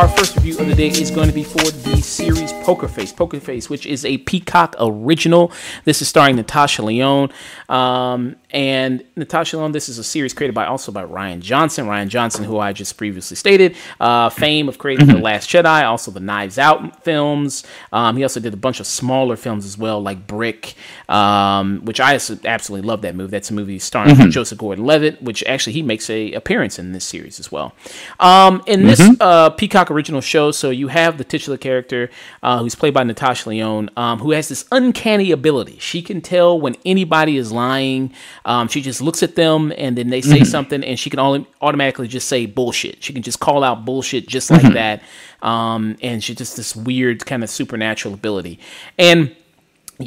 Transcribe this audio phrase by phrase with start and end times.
[0.00, 2.00] Our first review of the day is going to be for the
[2.62, 3.12] Poker Face.
[3.12, 5.52] Poker Face, which is a Peacock original.
[5.84, 7.30] This is starring Natasha Lyonne.
[7.68, 11.86] Um, and Natasha Lyonne, this is a series created by also by Rian Johnson.
[11.86, 16.10] Rian Johnson, who I just previously stated, uh, fame of creating The Last Jedi, also
[16.10, 17.64] the Knives Out films.
[17.92, 20.74] Um, he also did a bunch of smaller films as well, like Brick,
[21.08, 23.30] um, which I absolutely love that movie.
[23.30, 27.38] That's a movie starring Joseph Gordon-Levitt, which actually he makes a appearance in this series
[27.40, 27.74] as well.
[28.18, 32.10] Um, in this uh, Peacock original show, so you have the titular character
[32.42, 35.78] uh, who's played by Natasha Lyonne, um, who has this uncanny ability.
[35.78, 38.12] She can tell when anybody is lying.
[38.44, 41.46] Um, she just looks at them and then they say something, and she can only
[41.60, 43.02] automatically just say bullshit.
[43.02, 45.02] She can just call out bullshit just like that.
[45.42, 48.58] Um, and she just this weird kind of supernatural ability.
[48.98, 49.34] And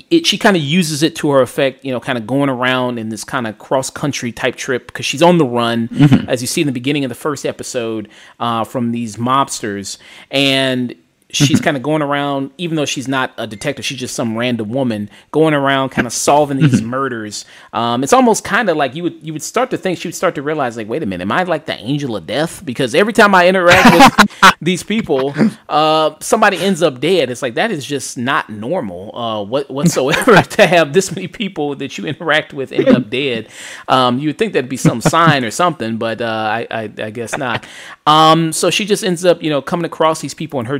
[0.09, 2.97] it, she kind of uses it to her effect, you know, kind of going around
[2.97, 5.87] in this kind of cross country type trip because she's on the run,
[6.27, 9.97] as you see in the beginning of the first episode, uh, from these mobsters,
[10.31, 10.95] and
[11.33, 14.69] she's kind of going around, even though she's not a detective, she's just some random
[14.69, 17.45] woman going around, kind of solving these murders.
[17.73, 20.15] Um, it's almost kind of like you would you would start to think she would
[20.15, 22.63] start to realize, like, wait a minute, am I like the angel of death?
[22.63, 25.33] Because every time I interact with these people,
[25.67, 27.29] uh, somebody ends up dead.
[27.29, 31.75] It's like that is just not normal uh, what, whatsoever to have this many people
[31.75, 33.49] that you interact with end up dead.
[33.87, 37.09] Um, you would think that'd be some sign or something, but uh, I, I, I
[37.09, 37.65] guess not.
[38.05, 40.79] Um, so she just ends up, you know, coming across these people on her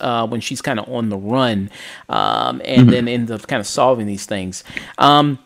[0.00, 1.70] uh, when she's kind of on the run,
[2.08, 4.64] um, and then ends up kind of solving these things.
[4.98, 5.38] Um,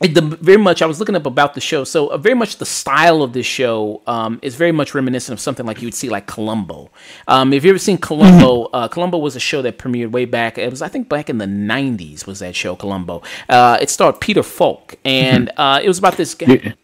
[0.00, 2.66] the, very much I was looking up about the show, so uh, very much the
[2.66, 6.10] style of this show um, is very much reminiscent of something like you would see
[6.10, 6.90] like Columbo.
[7.26, 10.58] Um, if you ever seen Columbo, uh, Columbo was a show that premiered way back.
[10.58, 13.22] It was I think back in the '90s was that show Columbo.
[13.48, 16.74] Uh, it starred Peter Falk, and uh, it was about this guy.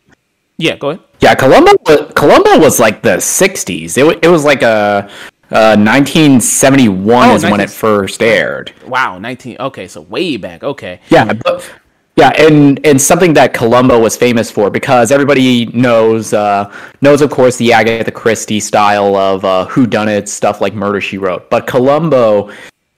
[0.56, 1.02] Yeah, go ahead.
[1.20, 1.72] Yeah, Columbo.
[1.86, 3.98] wa- Columbo was like the '60s.
[3.98, 5.10] It, wa- it was like a
[5.52, 8.72] uh, 1971 Oh, is when it first aired.
[8.86, 9.56] Wow, 19.
[9.60, 10.62] Okay, so way back.
[10.64, 11.00] Okay.
[11.10, 11.70] Yeah, but
[12.16, 17.30] yeah, and and something that Columbo was famous for because everybody knows uh, knows of
[17.30, 21.48] course the Agatha Christie style of uh, who done it stuff like Murder She Wrote,
[21.48, 22.50] but Columbo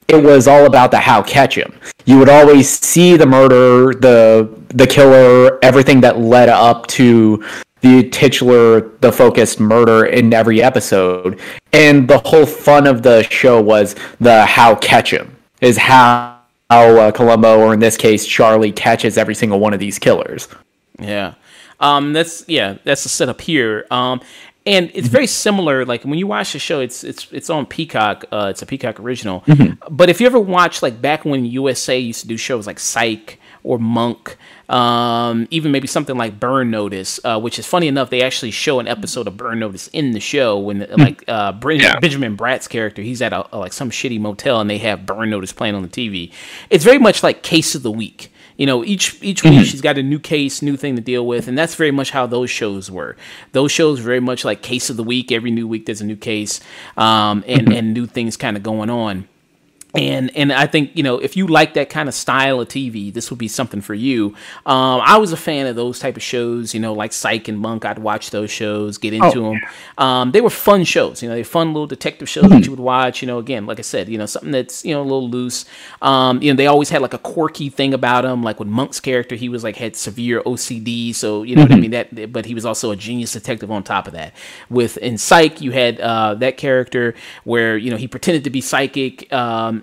[0.09, 1.79] it was all about the how catch him.
[2.05, 7.45] You would always see the murder, the the killer, everything that led up to
[7.85, 11.39] the titular, the focused murder in every episode,
[11.75, 16.41] and the whole fun of the show was the how catch him is how
[16.71, 20.49] how uh, Columbo, or in this case Charlie, catches every single one of these killers.
[20.99, 21.35] Yeah.
[21.79, 23.87] Um, that's yeah, that's the setup here.
[23.91, 24.23] Um,
[24.65, 25.85] and it's very similar.
[25.85, 28.25] Like when you watch the show, it's it's it's on Peacock.
[28.33, 29.45] Uh, it's a Peacock original.
[29.91, 33.39] But if you ever watch like back when USA used to do shows like Psych
[33.63, 34.39] or Monk,
[34.69, 38.81] um, even maybe something like Burn Notice, uh, which is funny enough, they actually show
[38.81, 41.99] an episode of Burn Notice in the show when like uh, Yeah.
[41.99, 45.31] Benjamin Bratt's character, he's at a, a, like some shitty motel and they have Burn
[45.31, 46.33] Notice playing on the TV.
[46.71, 48.31] It's very much like Case of the Week.
[48.57, 51.49] You know, each each week she's got a new case, new thing to deal with,
[51.49, 53.17] and that's very much how those shows were.
[53.51, 55.33] Those shows very much like Case of the Week.
[55.33, 56.61] Every new week there's a new case,
[56.97, 59.29] um, and and new things kind of going on
[59.95, 63.13] and and I think you know if you like that kind of style of TV,
[63.13, 64.35] this would be something for you.
[64.67, 67.59] Um, I was a fan of those type of shows, you know, like Psych and
[67.59, 67.85] Monk.
[67.85, 69.61] I'd watch those shows, get into them.
[69.97, 72.81] Um, they were fun shows, you know, they're fun little detective shows that you would
[72.81, 73.23] watch.
[73.23, 75.65] You know, again, like I said, you know, something that's you know a little loose.
[76.03, 78.43] Um, you know, they always had like a quirky thing about them.
[78.43, 81.77] Like with Monk's character, he was like had severe OCD, so you know what I
[81.77, 81.93] mean.
[81.93, 84.35] That, but he was also a genius detective on top of that.
[84.69, 88.61] With in Psych, you had uh, that character where you know he pretended to be
[88.61, 89.33] psychic.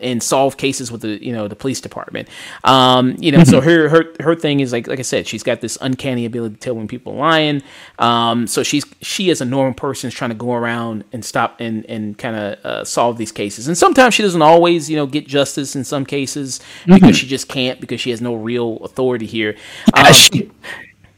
[0.01, 2.27] And solve cases with the you know the police department.
[2.63, 5.61] Um, you know, so her her her thing is like like I said, she's got
[5.61, 7.61] this uncanny ability to tell when people are lying.
[7.99, 11.57] Um, so she's she as a normal person is trying to go around and stop
[11.59, 13.67] and and kind of uh, solve these cases.
[13.67, 17.47] And sometimes she doesn't always you know get justice in some cases because she just
[17.47, 19.55] can't because she has no real authority here.
[19.93, 20.51] Um, she-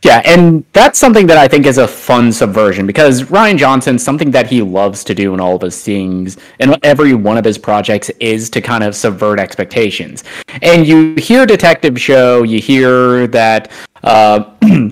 [0.04, 4.32] yeah, and that's something that I think is a fun subversion because Rian Johnson, something
[4.32, 7.58] that he loves to do in all of his things, and every one of his
[7.58, 10.26] projects is to kind of subvert expectations.
[10.62, 13.72] And you hear Detective Show, you hear that
[14.04, 14.52] uh,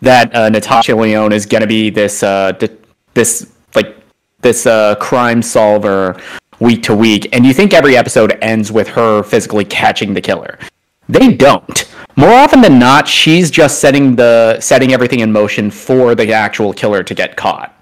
[0.00, 2.78] that uh, Natasha Lyonne is going to be this uh, th-
[3.14, 3.96] this like
[4.42, 6.20] this uh, crime solver
[6.60, 10.56] week to week, and you think every episode ends with her physically catching the killer.
[11.08, 11.89] They don't.
[12.20, 16.74] More often than not, she's just setting the setting everything in motion for the actual
[16.74, 17.74] killer to get caught.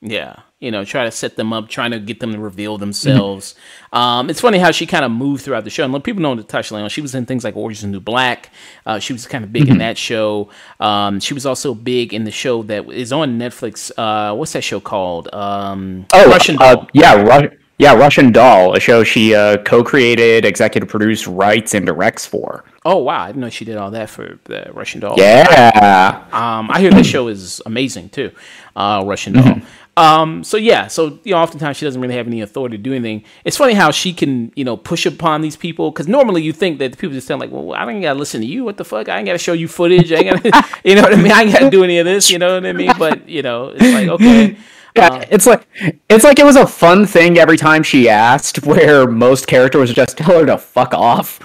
[0.00, 3.54] Yeah, you know, try to set them up, trying to get them to reveal themselves.
[3.92, 5.84] Um, it's funny how she kind of moved throughout the show.
[5.84, 6.88] And people know Natasha Lyonne.
[6.88, 8.50] She was in things like Orange is the New Black.
[8.84, 10.50] Uh, she was kind of big in that show.
[10.80, 13.92] Um, she was also big in the show that is on Netflix.
[13.96, 15.32] Uh, what's that show called?
[15.32, 16.88] Um, oh, Russian uh, Doll.
[16.94, 22.24] yeah, Ru- yeah, Russian Doll, a show she uh, co-created, executive produced, writes, and directs
[22.24, 22.64] for.
[22.84, 25.14] Oh wow, I didn't know she did all that for the Russian Doll.
[25.16, 26.24] Yeah.
[26.32, 28.30] Um, I hear this show is amazing too.
[28.76, 29.42] Uh, Russian Doll.
[29.42, 29.66] Mm-hmm.
[29.96, 32.92] Um, so yeah, so you know, oftentimes she doesn't really have any authority to do
[32.92, 33.24] anything.
[33.44, 36.78] It's funny how she can, you know, push upon these people because normally you think
[36.80, 38.64] that the people just sound like, well, I don't gotta listen to you.
[38.64, 39.08] What the fuck?
[39.08, 40.12] I ain't gotta show you footage.
[40.12, 41.32] I ain't gotta, you know what I mean?
[41.32, 42.30] I ain't gotta do any of this.
[42.30, 42.92] You know what I mean?
[42.98, 44.56] But you know, it's like okay.
[44.96, 45.66] Yeah, uh, it's like
[46.08, 50.18] it's like it was a fun thing every time she asked, where most characters just
[50.18, 51.40] tell her to fuck off.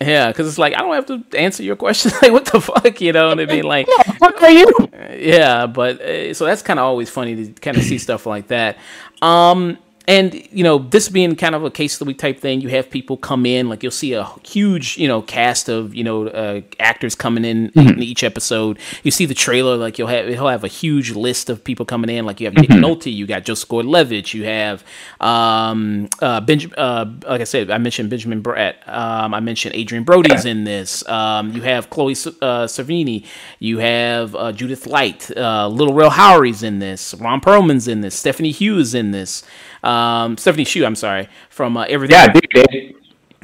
[0.00, 2.12] Yeah, because it's like I don't have to answer your question.
[2.22, 3.30] like, what the fuck, you know?
[3.30, 3.88] And it'd be like,
[4.18, 4.72] "What are you?"
[5.12, 8.48] Yeah, but uh, so that's kind of always funny to kind of see stuff like
[8.48, 8.78] that.
[9.20, 9.76] Um,
[10.08, 12.70] and you know this being kind of a case of the week type thing you
[12.70, 16.26] have people come in like you'll see a huge you know cast of you know
[16.28, 17.90] uh, actors coming in mm-hmm.
[17.90, 21.50] in each episode you see the trailer like you'll have he'll have a huge list
[21.50, 22.72] of people coming in like you have mm-hmm.
[22.72, 24.82] Nick Nolte you got Joseph Gordon-Levitt you have
[25.20, 30.04] um, uh, Benjamin uh, like I said I mentioned Benjamin Bratt um, I mentioned Adrien
[30.04, 33.26] Brody's in this um, you have Chloe uh, Sevigny
[33.58, 38.18] you have uh, Judith Light uh, Lil Rel Howery's in this Ron Perlman's in this
[38.18, 39.44] Stephanie Hughes in this
[39.82, 42.16] um, Stephanie Hsu, I'm sorry, from uh, Everything.
[42.16, 42.94] Yeah, dude.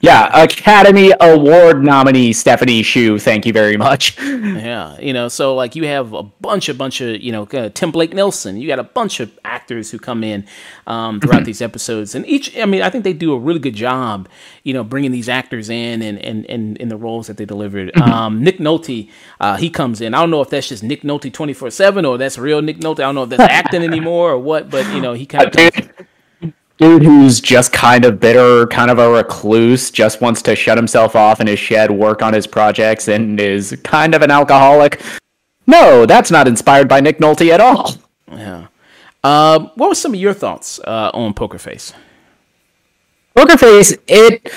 [0.04, 3.18] Yeah, Academy Award nominee Stephanie Hsu.
[3.18, 4.18] Thank you very much.
[4.44, 7.70] Yeah, you know, so like you have a bunch, a bunch of you know, uh,
[7.70, 8.56] Tim Blake Nelson.
[8.56, 10.46] You got a bunch of actors who come in
[10.86, 11.44] um, throughout mm-hmm.
[11.44, 14.28] these episodes, and each, I mean, I think they do a really good job,
[14.62, 17.92] you know, bringing these actors in and and and in the roles that they delivered.
[17.92, 18.12] Mm-hmm.
[18.12, 19.10] Um, Nick Nolte,
[19.40, 20.14] uh, he comes in.
[20.14, 22.78] I don't know if that's just Nick Nolte twenty four seven or that's real Nick
[22.78, 23.00] Nolte.
[23.00, 25.52] I don't know if that's acting anymore or what, but you know, he kind of
[26.84, 31.16] dude who's just kind of bitter, kind of a recluse, just wants to shut himself
[31.16, 35.00] off in his shed, work on his projects, and is kind of an alcoholic.
[35.66, 37.94] No, that's not inspired by Nick Nolte at all.
[38.30, 38.66] Yeah.
[39.22, 41.94] Um, what were some of your thoughts uh, on Poker Face?
[43.34, 44.52] Poker Face, it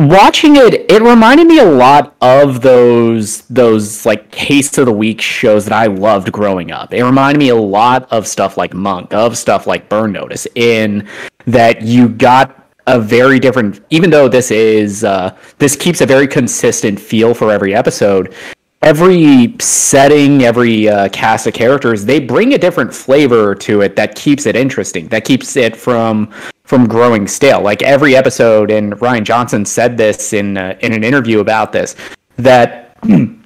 [0.00, 5.20] watching it, it reminded me a lot of those those like case of the week
[5.20, 6.92] shows that I loved growing up.
[6.94, 11.06] It reminded me a lot of stuff like Monk, of stuff like Burn Notice, in
[11.46, 12.56] that you got
[12.86, 17.50] a very different even though this is uh, this keeps a very consistent feel for
[17.50, 18.34] every episode
[18.82, 24.14] every setting every uh, cast of characters they bring a different flavor to it that
[24.14, 26.32] keeps it interesting that keeps it from
[26.70, 27.60] from growing stale.
[27.60, 31.96] Like every episode, and Rian Johnson said this in uh, in an interview about this
[32.36, 32.96] that.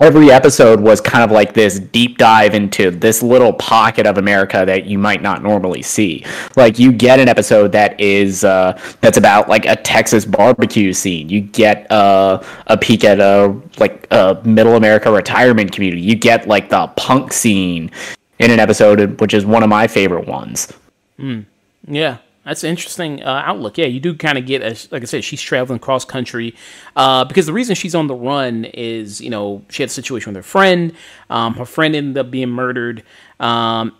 [0.00, 4.62] every episode was kind of like this deep dive into this little pocket of America
[4.64, 6.24] that you might not normally see.
[6.54, 11.28] Like you get an episode that is uh, that's about like a Texas barbecue scene.
[11.28, 16.02] You get uh, a peek at a like a middle America retirement community.
[16.02, 17.90] You get like the punk scene
[18.38, 20.72] in an episode, which is one of my favorite ones.
[21.18, 21.44] Mm.
[21.88, 23.76] Yeah, that's an interesting uh, outlook.
[23.76, 26.54] Yeah, you do kind of get, a, like I said, she's traveling cross country
[26.96, 30.32] uh, because the reason she's on the run is, you know, she had a situation
[30.32, 30.94] with her friend.
[31.28, 33.02] Um, her friend ended up being murdered
[33.38, 33.94] um,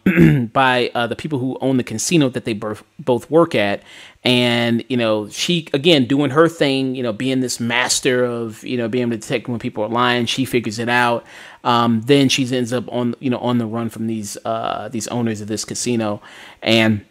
[0.53, 3.83] by uh, the people who own the casino that they both both work at.
[4.25, 8.77] And, you know, she, again, doing her thing, you know, being this master of, you
[8.77, 11.25] know, being able to detect when people are lying, she figures it out.
[11.65, 15.07] Um, then she ends up on, you know, on the run from these, uh, these
[15.09, 16.21] owners of this casino.
[16.63, 17.05] And,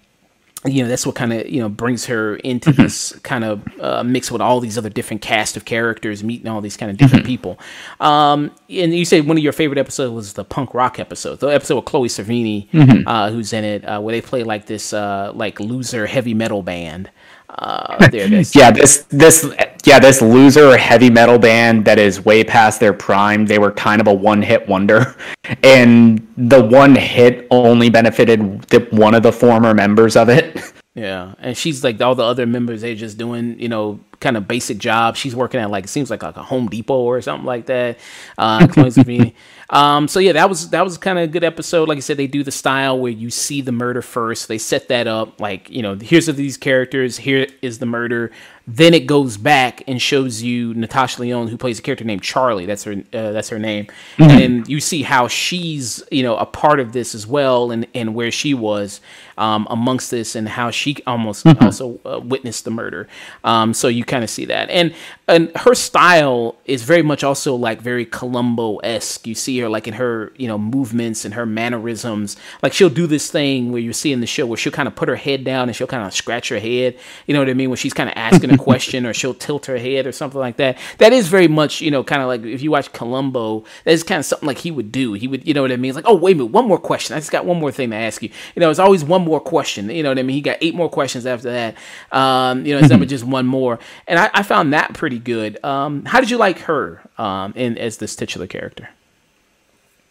[0.67, 2.83] you know that's what kind of you know brings her into mm-hmm.
[2.83, 6.62] this kind of uh, mix with all these other different cast of characters meeting all
[6.62, 7.31] these kind of different mm-hmm.
[7.31, 7.59] people
[8.00, 11.47] um, and you say one of your favorite episodes was the punk rock episode the
[11.47, 13.07] episode with chloe sevigny mm-hmm.
[13.07, 16.62] uh, who's in it uh, where they play like this uh, like loser heavy metal
[16.63, 17.09] band
[17.50, 19.47] uh, there yeah this this
[19.88, 24.01] yeah this loser heavy metal band that is way past their prime they were kind
[24.01, 25.15] of a one hit wonder
[25.63, 31.34] and the one hit only benefited the, one of the former members of it yeah
[31.39, 34.77] and she's like all the other members they're just doing you know kind of basic
[34.77, 37.67] jobs she's working at like it seems like like a home depot or something like
[37.67, 37.98] that
[38.38, 38.67] uh
[39.70, 41.89] Um, so yeah, that was that was kind of a good episode.
[41.89, 44.48] Like I said, they do the style where you see the murder first.
[44.48, 47.17] They set that up like you know, here's these characters.
[47.17, 48.32] Here is the murder.
[48.69, 52.65] Then it goes back and shows you Natasha Lyonne, who plays a character named Charlie.
[52.65, 52.91] That's her.
[53.13, 53.86] Uh, that's her name.
[54.17, 54.29] Mm-hmm.
[54.29, 58.13] And you see how she's, you know, a part of this as well, and and
[58.13, 59.00] where she was
[59.38, 61.63] um, amongst this, and how she almost mm-hmm.
[61.63, 63.07] also uh, witnessed the murder.
[63.45, 64.93] Um, so you kind of see that, and
[65.29, 69.27] and her style is very much also like very Columbo esque.
[69.27, 72.36] You see her like in her you know movements and her mannerisms.
[72.62, 74.95] Like she'll do this thing where you see in the show where she'll kind of
[74.95, 76.97] put her head down and she'll kind of scratch her head.
[77.27, 77.69] You know what I mean?
[77.69, 80.57] When she's kind of asking a question or she'll tilt her head or something like
[80.57, 80.77] that.
[80.97, 84.03] That is very much you know kind of like if you watch Columbo, that is
[84.03, 85.13] kind of something like he would do.
[85.13, 85.89] He would you know what I mean?
[85.89, 87.15] It's like oh wait a minute, one more question.
[87.15, 88.29] I just got one more thing to ask you.
[88.55, 89.89] You know, it's always one more question.
[89.89, 90.35] You know what I mean?
[90.35, 91.75] He got eight more questions after that.
[92.11, 93.79] Um, you know, instead of just one more.
[94.07, 95.63] And I, I found that pretty good.
[95.63, 98.89] Um, how did you like her um, in as this titular character?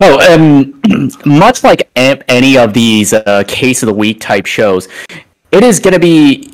[0.00, 0.80] Oh, um,
[1.24, 4.88] much like any of these uh, case of the week type shows,
[5.52, 6.52] it is going to be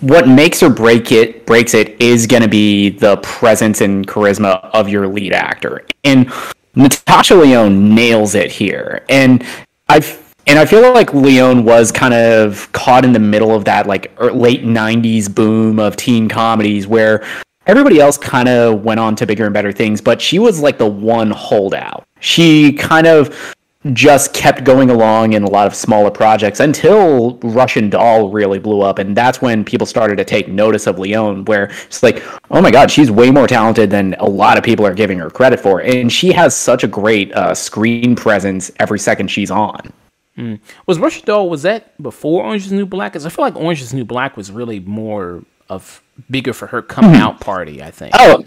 [0.00, 4.70] what makes or break it breaks it is going to be the presence and charisma
[4.74, 6.30] of your lead actor, and
[6.74, 9.04] Natasha Lyonne nails it here.
[9.08, 9.44] And
[9.88, 13.86] I've and I feel like Lyonne was kind of caught in the middle of that
[13.86, 17.24] like er, late '90s boom of teen comedies where
[17.66, 20.78] everybody else kind of went on to bigger and better things, but she was like
[20.78, 22.04] the one holdout.
[22.20, 23.54] She kind of
[23.92, 28.80] just kept going along in a lot of smaller projects until Russian Doll really blew
[28.80, 32.62] up, and that's when people started to take notice of Lyonne, Where it's like, oh
[32.62, 35.58] my god, she's way more talented than a lot of people are giving her credit
[35.58, 39.92] for, and she has such a great uh, screen presence every second she's on.
[40.38, 40.60] Mm.
[40.86, 43.12] Was Russian Doll was that before Orange Is the New Black?
[43.12, 46.68] Because I feel like Orange Is the New Black was really more of bigger for
[46.68, 47.22] her coming mm-hmm.
[47.22, 47.82] out party.
[47.82, 48.14] I think.
[48.18, 48.42] Oh,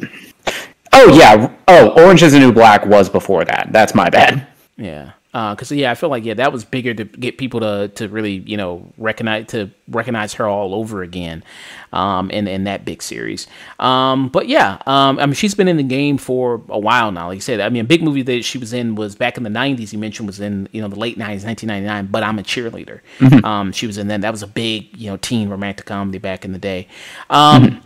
[0.94, 1.54] oh yeah.
[1.68, 3.68] Oh, Orange Is the New Black was before that.
[3.72, 4.48] That's my bad.
[4.78, 7.92] Yeah because uh, yeah, I feel like yeah, that was bigger to get people to
[7.96, 11.44] to really you know recognize to recognize her all over again,
[11.92, 13.46] um, in in that big series.
[13.78, 17.28] Um, but yeah, um, I mean she's been in the game for a while now.
[17.28, 19.44] Like you said, I mean a big movie that she was in was back in
[19.44, 19.92] the '90s.
[19.92, 22.08] You mentioned was in you know the late '90s, 1999.
[22.08, 23.02] But I'm a cheerleader.
[23.20, 23.44] Mm-hmm.
[23.44, 24.22] Um, she was in then.
[24.22, 26.88] That was a big you know teen romantic comedy back in the day.
[27.30, 27.86] Um, mm-hmm.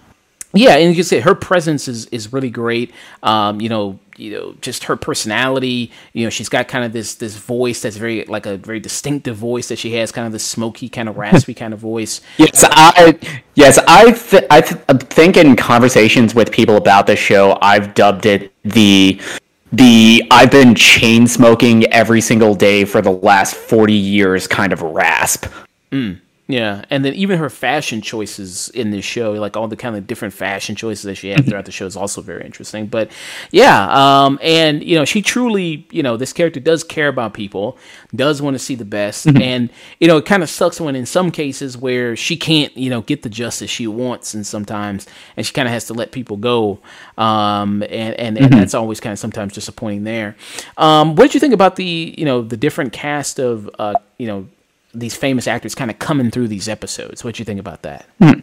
[0.53, 2.91] Yeah, and you can say her presence is is really great.
[3.23, 7.15] Um, you know, you know just her personality you know she's got kind of this
[7.15, 10.39] this voice that's very like a very distinctive voice that she has kind of the
[10.39, 13.17] smoky kind of raspy kind of voice yes i
[13.55, 18.25] yes i th- i th- think in conversations with people about the show i've dubbed
[18.25, 19.19] it the
[19.71, 24.81] the I've been chain smoking every single day for the last 40 years kind of
[24.81, 25.45] rasp.
[25.91, 26.19] Mm.
[26.49, 30.07] Yeah, and then even her fashion choices in this show, like all the kind of
[30.07, 32.87] different fashion choices that she had throughout the show, is also very interesting.
[32.87, 33.11] But
[33.51, 37.77] yeah, um, and you know, she truly, you know, this character does care about people,
[38.15, 39.39] does want to see the best, mm-hmm.
[39.39, 42.89] and you know, it kind of sucks when in some cases where she can't, you
[42.89, 45.05] know, get the justice she wants, and sometimes,
[45.37, 46.79] and she kind of has to let people go,
[47.19, 48.59] um, and and, and mm-hmm.
[48.59, 50.35] that's always kind of sometimes disappointing there.
[50.77, 54.25] Um, what did you think about the, you know, the different cast of, uh, you
[54.25, 54.47] know
[54.93, 57.23] these famous actors kind of coming through these episodes.
[57.23, 58.07] What do you think about that?
[58.19, 58.39] Hmm.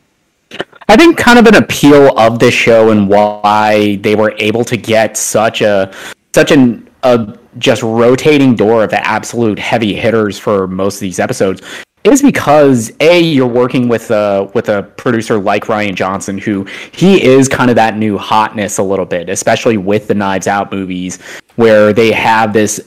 [0.88, 4.76] I think kind of an appeal of this show and why they were able to
[4.76, 5.92] get such a
[6.34, 11.18] such an a just rotating door of the absolute heavy hitters for most of these
[11.18, 11.62] episodes
[12.04, 17.22] is because a you're working with a with a producer like Rian Johnson who he
[17.22, 21.20] is kind of that new hotness a little bit, especially with the Knives Out movies
[21.56, 22.80] where they have this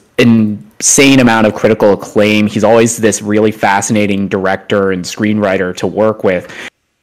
[0.80, 2.48] insane amount of critical acclaim.
[2.48, 6.54] He's always this really fascinating director and screenwriter to work with.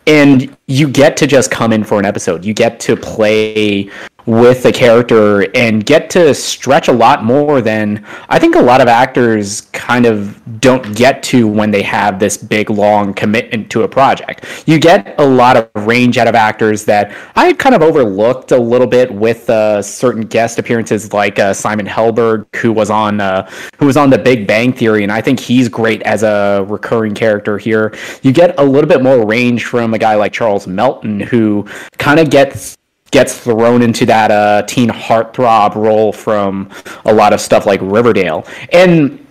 [0.06, 2.44] And you get to just come in for an episode.
[2.44, 3.90] You get to play
[4.26, 8.80] with the character and get to stretch a lot more than I think a lot
[8.80, 13.82] of actors kind of don't get to when they have this big long commitment to
[13.82, 14.44] a project.
[14.66, 18.50] You get a lot of range out of actors that I had kind of overlooked
[18.50, 23.20] a little bit with uh, certain guest appearances like uh, Simon Helberg, who was on
[23.20, 26.64] uh, who was on The Big Bang Theory, and I think he's great as a
[26.68, 27.94] recurring character here.
[28.22, 31.66] You get a little bit more range from a guy like Charles Melton, who
[31.98, 32.75] kind of gets
[33.10, 36.70] gets thrown into that uh, teen heartthrob role from
[37.04, 38.46] a lot of stuff like Riverdale.
[38.72, 39.24] And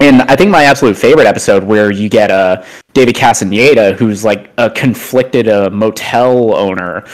[0.00, 4.50] and I think my absolute favorite episode where you get uh, David Castaneda, who's like
[4.58, 7.04] a conflicted uh, motel owner,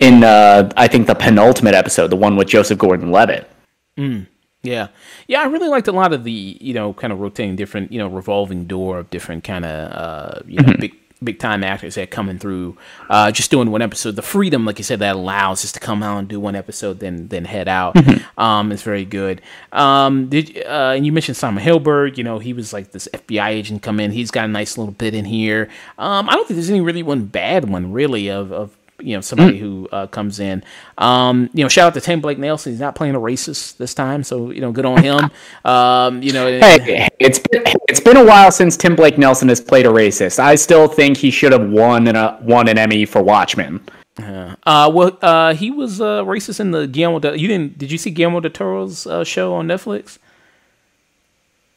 [0.00, 3.48] in uh, I think the penultimate episode, the one with Joseph Gordon-Levitt.
[3.96, 4.26] Mm,
[4.62, 4.88] yeah,
[5.28, 7.98] yeah, I really liked a lot of the you know kind of rotating different you
[7.98, 10.80] know revolving door of different kind of uh, you know mm-hmm.
[10.80, 12.76] big big time actors that coming through,
[13.08, 14.16] uh, just doing one episode.
[14.16, 17.00] The freedom, like you said, that allows us to come out and do one episode,
[17.00, 17.94] then then head out.
[17.94, 18.40] Mm-hmm.
[18.40, 19.40] Um, is very good.
[19.72, 22.18] Um, did uh, and you mentioned Simon Helberg?
[22.18, 24.10] You know, he was like this FBI agent come in.
[24.10, 25.68] He's got a nice little bit in here.
[25.98, 29.20] Um, I don't think there's any really one bad one really of of you know
[29.20, 29.60] somebody mm.
[29.60, 30.64] who uh, comes in.
[30.98, 32.72] Um, you know, shout out to Tim Blake Nelson.
[32.72, 35.30] He's not playing a racist this time, so you know, good on him.
[35.64, 39.60] Um, you know, hey, it's been, it's been a while since Tim Blake Nelson has
[39.60, 40.38] played a racist.
[40.38, 43.80] I still think he should have won an, uh, won an Emmy for Watchmen.
[44.18, 44.56] Yeah.
[44.64, 47.18] Uh, well, uh, he was uh, racist in the Guillermo.
[47.18, 47.78] De, you didn't?
[47.78, 50.18] Did you see Guillermo del Toro's uh, show on Netflix?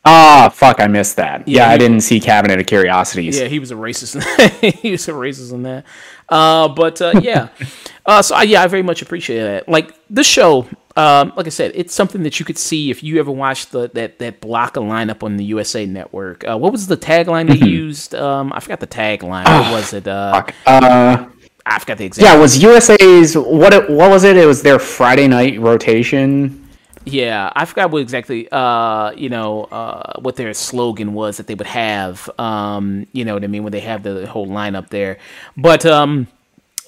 [0.09, 0.79] Ah, fuck!
[0.79, 1.45] I missed that.
[1.47, 3.37] Yeah, Yeah, I didn't see Cabinet of Curiosities.
[3.37, 4.21] Yeah, he was a racist.
[4.81, 5.83] he was a racist in that.
[6.29, 7.49] Uh, but uh, yeah,
[8.05, 9.67] uh, so I, yeah, I very much appreciate that.
[9.67, 13.19] Like this show, um, like I said, it's something that you could see if you
[13.19, 16.47] ever watched the that that block of lineup on the USA Network.
[16.47, 18.15] Uh, what was the tagline they used?
[18.15, 19.43] Um, I forgot the tagline.
[19.43, 20.07] What was it?
[20.07, 20.55] Uh, Fuck.
[20.65, 21.25] Uh,
[21.65, 22.25] I forgot the exact.
[22.25, 23.73] yeah, it was USA's what?
[23.73, 24.37] It, what was it?
[24.37, 26.66] It was their Friday night rotation.
[27.09, 31.55] Yeah, I forgot what exactly uh, you know, uh, what their slogan was that they
[31.55, 32.29] would have.
[32.37, 35.17] Um, you know what I mean when they have the whole lineup there.
[35.55, 36.27] But um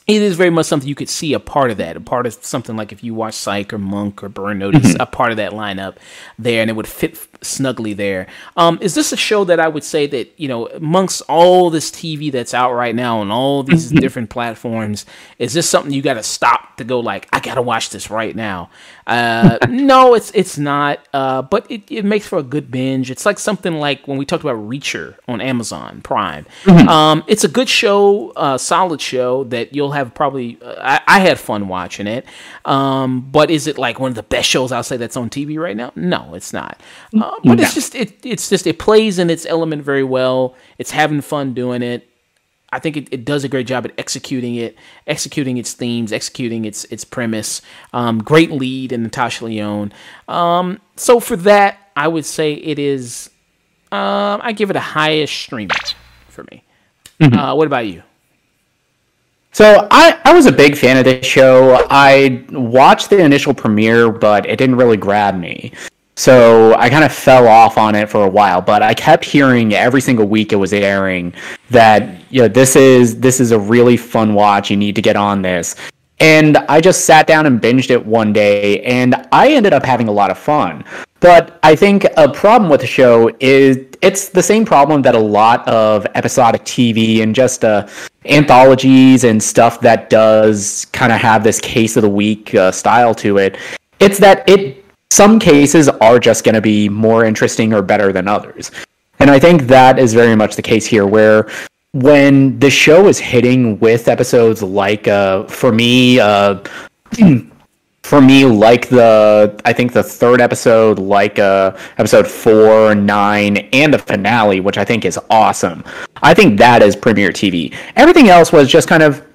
[0.08, 2.34] it is very much something you could see a part of that, a part of
[2.34, 5.52] something like if you watch Psych or Monk or Burn Notice, a part of that
[5.52, 5.98] lineup
[6.40, 8.28] there, and it would fit snugly there.
[8.58, 11.92] Um, is this a show that I would say that you know, amongst all this
[11.92, 15.06] TV that's out right now on all these different platforms,
[15.38, 18.10] is this something you got to stop to go like, I got to watch this
[18.10, 18.70] right now?
[19.08, 23.10] Uh, no, it's it's not, uh, but it, it makes for a good binge.
[23.12, 26.46] It's like something like when we talked about Reacher on Amazon Prime.
[26.90, 30.58] Um, it's a good show, uh, solid show that you'll have probably.
[30.62, 32.26] Uh, I, I had fun watching it,
[32.66, 35.58] um, but is it like one of the best shows I'll say that's on TV
[35.58, 35.92] right now?
[35.96, 36.80] No, it's not.
[37.30, 40.56] Uh, but it's just it, it's just it plays in its element very well.
[40.80, 42.08] It's having fun doing it.
[42.72, 44.76] I think it, it does a great job at executing it,
[45.08, 47.62] executing its themes, executing its its premise.
[47.94, 49.94] Um, great lead in Natasha Lyonne.
[50.28, 53.30] Um, so for that, I would say it is.
[53.92, 55.70] Um, I give it a highest stream
[56.28, 56.64] for me.
[57.22, 58.02] Uh, what about you?
[59.52, 61.86] So I, I was a big fan of this show.
[61.90, 65.74] I watched the initial premiere, but it didn't really grab me.
[66.20, 69.74] So I kind of fell off on it for a while, but I kept hearing
[69.74, 71.34] every single week it was airing
[71.70, 74.70] that you know this is this is a really fun watch.
[74.70, 75.78] You need to get on this.
[76.20, 80.10] And I just sat down and binged it one day, and I ended up having
[80.10, 80.84] a lot of fun.
[81.22, 85.20] But I think a problem with the show is it's the same problem that a
[85.20, 87.88] lot of episodic TV and just uh,
[88.26, 93.16] anthologies and stuff that does kind of have this case of the week uh, style
[93.16, 93.56] to it.
[94.02, 94.79] It's that it
[95.12, 98.72] some cases are just going to be more interesting or better than others.
[99.20, 101.50] And I think that is very much the case here, where
[101.92, 106.64] when the show is hitting with episodes like, uh, for me, uh,
[108.04, 113.94] for me, like the, I think the third episode, like uh, episode four, nine, and
[113.94, 115.84] the finale, which I think is awesome.
[116.22, 117.76] I think that is premiere TV.
[117.96, 119.26] Everything else was just kind of,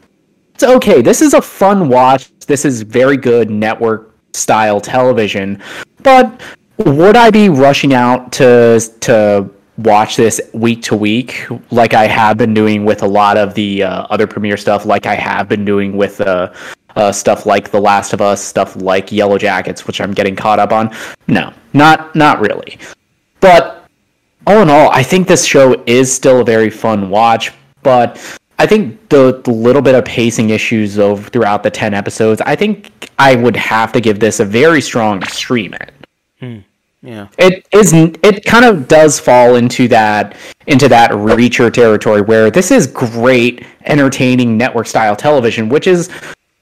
[0.55, 1.03] it's okay.
[1.03, 2.31] This is a fun watch.
[2.47, 5.63] This is very good network style television.
[6.03, 6.41] But
[6.79, 12.39] would I be rushing out to to watch this week to week like I have
[12.39, 15.65] been doing with a lot of the uh, other premiere stuff, like I have been
[15.65, 16.53] doing with uh,
[16.97, 20.59] uh, stuff like The Last of Us, stuff like Yellow Jackets, which I'm getting caught
[20.59, 20.95] up on?
[21.27, 22.79] No, not not really.
[23.41, 23.87] But
[24.47, 28.19] all in all, I think this show is still a very fun watch, but
[28.59, 32.55] I think the, the little bit of pacing issues over throughout the 10 episodes, I
[32.55, 35.93] think I would have to give this a very strong stream it.
[37.05, 37.29] Yeah.
[37.37, 40.37] It is it kind of does fall into that
[40.67, 46.09] into that reacher territory where this is great entertaining network style television, which is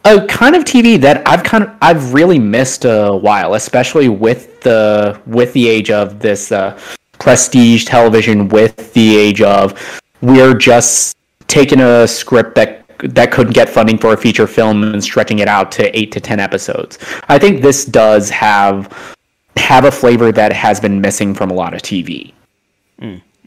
[0.05, 4.61] a kind of TV that I've kind of I've really missed a while, especially with
[4.63, 6.77] the with the age of this uh,
[7.21, 11.17] prestige television, with the age of we're just
[11.53, 15.49] taking a script that that couldn't get funding for a feature film and stretching it
[15.49, 16.99] out to eight to ten episodes.
[17.29, 19.17] I think this does have
[19.57, 22.33] have a flavor that has been missing from a lot of TV.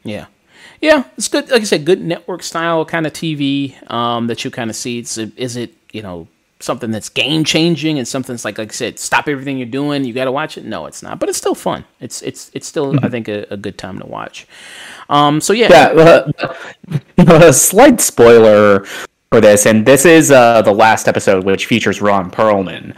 [0.03, 0.27] Yeah.
[0.81, 1.49] Yeah, it's good.
[1.49, 4.99] Like I said, good network style kind of TV um, that you kind of see.
[4.99, 6.27] It's is it you know
[6.59, 10.03] something that's game changing and something that's like like I said, stop everything you're doing.
[10.03, 10.65] You got to watch it.
[10.65, 11.85] No, it's not, but it's still fun.
[11.99, 14.47] It's it's it's still I think a, a good time to watch.
[15.09, 16.99] Um, so yeah, Yeah, uh,
[17.47, 18.85] a slight spoiler
[19.31, 22.95] for this, and this is uh, the last episode which features Ron Perlman,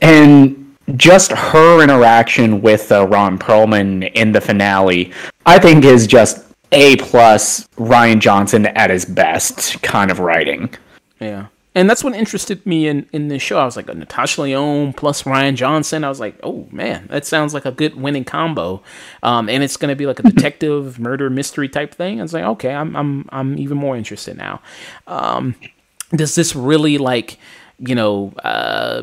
[0.00, 5.12] and just her interaction with uh, Ron Perlman in the finale,
[5.46, 10.74] I think is just a plus Rian Johnson at his best kind of writing.
[11.20, 11.46] Yeah.
[11.76, 13.58] And that's what interested me in, in this show.
[13.58, 16.04] I was like, Natasha Lyonne plus Rian Johnson.
[16.04, 18.80] I was like, oh man, that sounds like a good winning combo.
[19.24, 22.20] Um, and it's going to be like a detective murder mystery type thing.
[22.20, 24.60] I was like, okay, I'm I'm I'm even more interested now.
[25.08, 25.56] Um,
[26.14, 27.38] does this really like,
[27.80, 28.30] you know,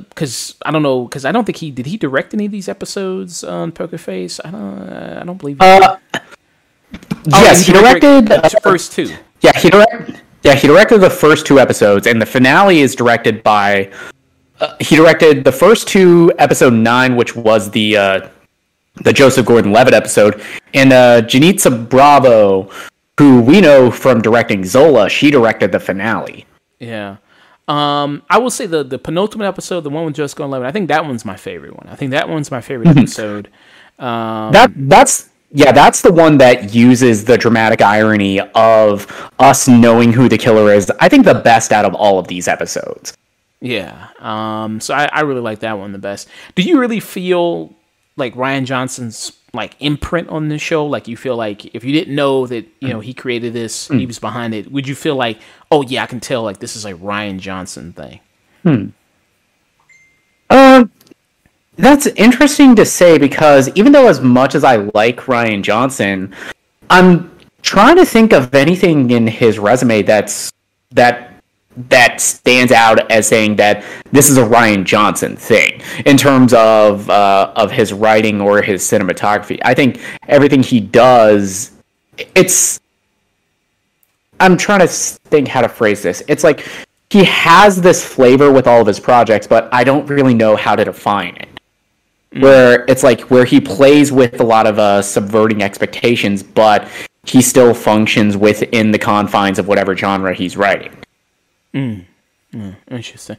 [0.10, 2.69] because I don't know, because I don't think he did he direct any of these
[2.69, 4.39] episodes on Poker Face.
[4.45, 5.57] I don't uh, I don't believe.
[5.60, 5.97] He Uh,
[7.34, 8.27] Oh, yes, he directed.
[8.27, 9.13] the uh, first two.
[9.41, 13.43] Yeah, he direct, Yeah, he directed the first two episodes, and the finale is directed
[13.43, 13.91] by.
[14.60, 18.30] Uh, he directed the first two, episode nine, which was the uh,
[19.04, 20.41] the Joseph Gordon-Levitt episode,
[20.73, 22.69] and uh, Janicza Bravo,
[23.17, 26.45] who we know from directing Zola, she directed the finale.
[26.80, 27.17] Yeah.
[27.67, 30.88] Um, I will say the the penultimate episode, the one with Joseph Gordon-Levitt, I think
[30.89, 31.88] that one's my favorite one.
[31.88, 33.47] I think that one's my favorite episode.
[33.99, 40.13] Um, That that's yeah, that's the one that uses the dramatic irony of us knowing
[40.13, 40.91] who the killer is.
[40.99, 43.17] I think the best out of all of these episodes.
[43.59, 44.07] Yeah.
[44.19, 46.27] Um, so I, I really like that one the best.
[46.55, 47.73] Do you really feel
[48.15, 50.85] like Rian Johnson's like imprint on the show?
[50.85, 54.05] Like you feel like if you didn't know that, you know, he created this, he
[54.05, 56.85] was behind it, would you feel like, oh yeah, I can tell like this is
[56.85, 58.19] a Rian Johnson thing?
[60.49, 60.85] Uh,
[61.77, 66.34] that's interesting to say because even though as much as I like Rian Johnson,
[66.89, 67.31] I'm
[67.62, 70.51] trying to think of anything in his resume that's
[70.91, 71.31] that
[71.89, 77.10] that stands out as saying that this is a Rian Johnson thing in terms of
[77.10, 79.60] uh, of his writing or his cinematography.
[79.63, 81.71] I think everything he does,
[82.36, 82.79] it's.
[84.39, 86.23] I'm trying to think how to phrase this.
[86.27, 86.67] It's like
[87.12, 90.75] he has this flavor with all of his projects, but I don't really know how
[90.75, 91.50] to define it.
[92.39, 96.88] Where it's like where he plays with a lot of uh, subverting expectations, but
[97.26, 100.96] he still functions within the confines of whatever genre he's writing.
[101.74, 102.06] mm
[102.89, 103.38] Interesting.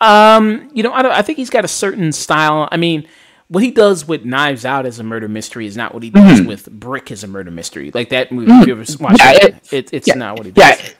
[0.00, 2.68] Um, you know, I, don't, I think he's got a certain style.
[2.70, 3.08] I mean,
[3.48, 6.40] what he does with Knives Out as a murder mystery is not what he does
[6.42, 7.90] with Brick as a murder mystery.
[7.92, 10.46] Like that movie, if you ever watched Yeah, it, it- it, it's yeah, not what
[10.46, 10.94] he does.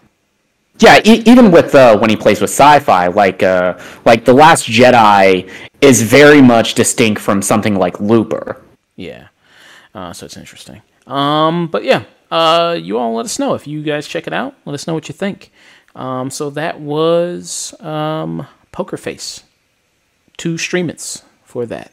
[0.79, 1.13] Yeah, yeah.
[1.13, 5.51] E- even with uh, when he plays with sci-fi, like uh, like the Last Jedi
[5.83, 8.63] is very much distinct from something like Looper.
[8.97, 9.29] Yeah.
[9.95, 10.81] Uh, so it's interesting.
[11.07, 14.55] Um, but yeah, uh, you all let us know if you guys check it out.
[14.65, 15.51] Let us know what you think.
[15.95, 19.43] Um, so that was um, Poker Face.
[20.39, 21.93] Two streamings for that.